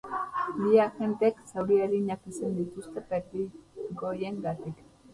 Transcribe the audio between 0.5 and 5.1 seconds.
Bi agentek zauri arinak izan dituzte perdigoiengatik.